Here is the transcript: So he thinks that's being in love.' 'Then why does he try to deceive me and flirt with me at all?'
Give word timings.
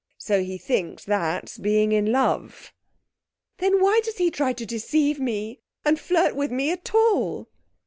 So 0.17 0.41
he 0.41 0.57
thinks 0.57 1.05
that's 1.05 1.59
being 1.59 1.91
in 1.91 2.11
love.' 2.11 2.73
'Then 3.59 3.79
why 3.83 4.01
does 4.03 4.17
he 4.17 4.31
try 4.31 4.51
to 4.51 4.65
deceive 4.65 5.19
me 5.19 5.59
and 5.85 5.99
flirt 5.99 6.35
with 6.35 6.49
me 6.49 6.71
at 6.71 6.95
all?' 6.95 7.47